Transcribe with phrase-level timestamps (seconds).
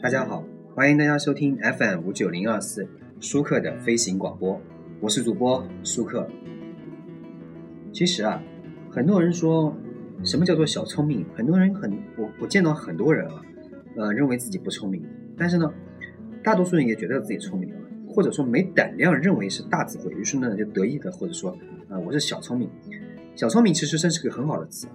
[0.00, 2.88] 大家好，欢迎大家收听 FM 五九零二四
[3.20, 4.60] 舒克的飞行广播，
[5.00, 6.26] 我是主播舒克。
[7.92, 8.42] 其实啊，
[8.90, 9.76] 很多人说
[10.24, 13.42] 什么叫做小聪明，很多人很我我见到很多人啊，
[13.96, 15.02] 呃，认为自己不聪明，
[15.36, 15.72] 但是呢，
[16.42, 17.76] 大多数人也觉得自己聪明啊，
[18.08, 21.50] 或者说没胆量认为是大智慧，于是呢就得意的或者说
[21.88, 22.68] 啊我是小聪明。
[23.34, 24.86] 小聪明其实真是个很好的词。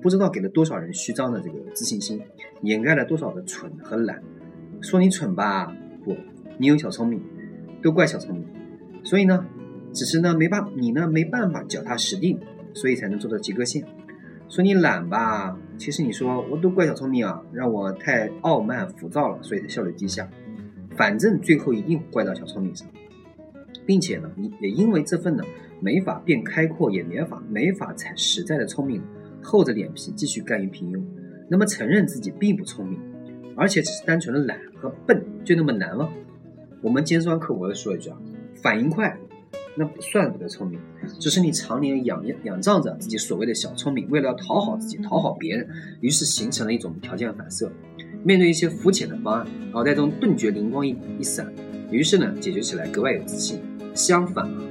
[0.00, 2.20] 不知道给了多少人虚张的这个自信心，
[2.62, 4.20] 掩盖了多少的蠢和懒。
[4.80, 5.72] 说你蠢吧，
[6.04, 6.16] 不，
[6.58, 7.22] 你有小聪明，
[7.80, 8.44] 都怪小聪明。
[9.04, 9.46] 所以呢，
[9.92, 12.36] 只是呢没办你呢没办法脚踏实地，
[12.74, 13.84] 所以才能做到及格线。
[14.48, 20.28] 说你懒吧，其实你说我都怪小聪明啊，让我太傲慢浮躁了，所以才效率低下。
[20.96, 22.86] 反正最后一定怪到小聪明上，
[23.86, 25.42] 并且呢，你也因为这份呢
[25.80, 29.02] 没法变开阔，也没法没法才实在的聪明。
[29.44, 31.02] 厚着脸皮继续甘于平庸，
[31.48, 32.96] 那么承认自己并不聪明，
[33.56, 36.08] 而且只是单纯的懒和笨，就那么难吗？
[36.80, 38.16] 我们尖酸刻薄的说一句啊，
[38.62, 39.18] 反应快，
[39.74, 40.78] 那不算不得聪明，
[41.18, 45.68] 只是你常年仰仰仗着自己所谓的小聪明，为了要讨好自己、讨好别人，
[46.00, 47.68] 于是形成了一种条件反射。
[48.24, 51.52] 面对一些肤浅的方案，脑袋中顿觉灵光一一闪，
[51.90, 53.60] 于是呢，解决起来格外有自信。
[53.94, 54.62] 相反啊。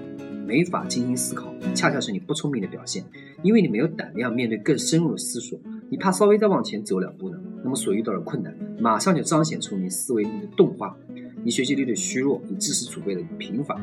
[0.43, 3.05] 没法精心思考，恰恰是你不聪明的表现，
[3.41, 5.57] 因为你没有胆量面对更深入的思索，
[5.89, 10.97] 你怕稍微再往前走两步呢，那么所遇到的困难马上就彰显出你思维力的钝化，
[11.45, 13.79] 你学习力的虚弱，你知识储备的贫乏，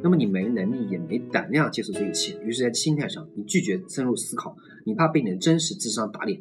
[0.00, 6.40] 那么你没能力也没胆量接受这一切，于是，在心态上你拒绝深入思考，你怕被你的真实智商打脸，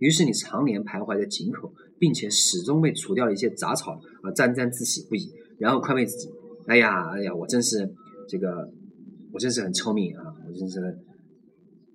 [0.00, 6.28] 于是你常年徘徊在井口，并且始终被除掉了一些杂草而沾沾自喜不已，然后宽慰自己，
[6.66, 7.94] 哎呀哎呀，我真是
[8.28, 8.68] 这个。
[9.32, 10.34] 我真是很聪明啊！
[10.44, 10.98] 我真是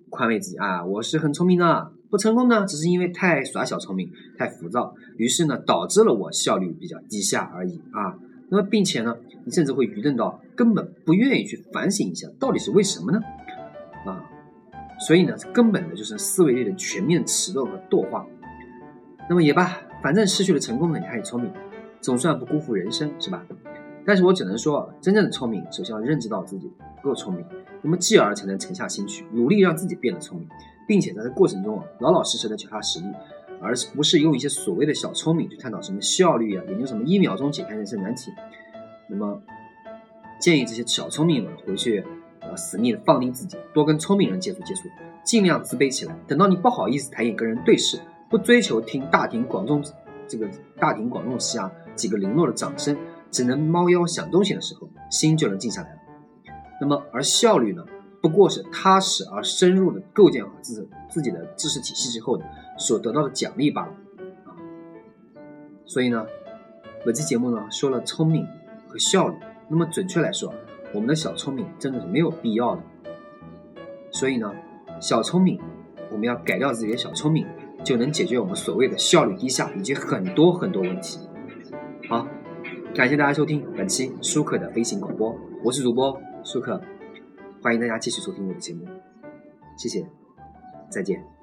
[0.08, 0.82] 宽慰自己啊！
[0.82, 8.16] 我是很聪明的，不成功呢，只是因为太耍小聪明，太浮躁，于是呢，导致了我效率比较低下而已啊。
[8.48, 13.20] 那么，并且呢，你甚至会愚钝到根本不愿意去反省一下，到底是为什么呢？
[14.06, 14.24] 啊，
[14.98, 18.26] 所以呢，根本的就是思维力的全面迟钝和惰化。
[19.28, 21.52] 那么也罢，反正失去了成功呢，你还聪明，
[22.00, 23.44] 总算不辜负人生，是吧？
[24.06, 26.70] 但是我只能说，真正的聪明，首先要认知到自己
[27.02, 27.44] 不够聪明，
[27.82, 30.48] 那么继而才能沉下心去，努力让自己变得聪明，
[30.86, 33.06] 并且在这过程中啊，老老实实的脚踏实地，
[33.60, 38.32] 而不是用一些所谓的小聪明去探讨什么效率啊，研究什么一秒钟解开人生难题。
[39.08, 39.42] 那么，
[40.38, 42.04] 建议这些小聪明们回去，
[42.48, 44.88] 呃，死命的放低自己，多跟聪明人接触接触，
[45.24, 46.16] 尽量自卑起来。
[46.26, 49.82] 等到你不好意思抬眼跟人对视，不追求听大庭广众
[50.28, 50.48] 这个
[50.78, 52.96] 大庭广众下几个零落的掌声。
[53.28, 55.98] 只能猫腰想东西的时候，心就能静下来了。
[56.80, 57.84] 那么，而效率呢，
[58.22, 62.40] 不过是踏实而深入的构建好自自己的知识体系之后，
[62.78, 63.92] 所得到的奖励罢了。
[64.44, 64.54] 啊，
[65.84, 66.24] 所以呢，
[67.04, 68.46] 本期节目呢说了聪明
[68.88, 69.36] 和效率。
[69.68, 70.54] 那么准确来说，
[70.92, 72.82] 我们的小聪明真的是没有必要的。
[74.10, 74.52] 所以呢，
[75.00, 75.60] 小聪明，
[76.10, 77.46] 我们要改掉自己的小聪明，
[77.84, 81.18] 就能解决我们所谓的效率低下以及很多很多问题。
[82.08, 82.26] 好。
[82.94, 86.80] 感谢大家收听本期舒克的飞行广播，我是主播舒克，
[87.60, 88.86] 欢迎大家继续收听我的节目，
[89.76, 90.02] 谢谢，
[90.88, 91.35] 再见。